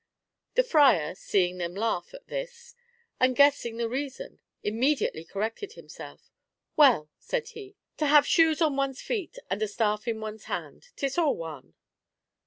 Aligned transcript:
The 0.55 0.63
friar, 0.63 1.13
seeing 1.13 1.59
them 1.59 1.75
laugh 1.75 2.11
at 2.15 2.25
this, 2.25 2.73
and 3.19 3.35
guessing 3.35 3.77
the 3.77 3.87
reason, 3.87 4.41
immediately 4.63 5.23
corrected 5.23 5.73
him 5.73 5.87
self. 5.89 6.31
"Well," 6.75 7.11
said 7.19 7.49
he, 7.49 7.75
"to 7.97 8.07
have 8.07 8.25
shoes 8.25 8.63
on 8.63 8.75
one's 8.75 9.03
feet 9.03 9.37
and 9.47 9.61
a 9.61 9.67
staff 9.67 10.07
in 10.07 10.19
one's 10.19 10.45
hand; 10.45 10.87
'tis 10.95 11.19
all 11.19 11.37
one." 11.37 11.75